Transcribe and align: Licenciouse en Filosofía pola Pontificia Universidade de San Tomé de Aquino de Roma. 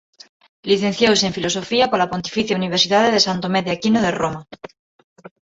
Licenciouse 0.71 1.23
en 1.27 1.35
Filosofía 1.37 1.89
pola 1.91 2.09
Pontificia 2.13 2.57
Universidade 2.61 3.13
de 3.15 3.23
San 3.25 3.37
Tomé 3.43 3.59
de 3.63 3.71
Aquino 3.75 3.99
de 4.03 4.11
Roma. 4.21 4.41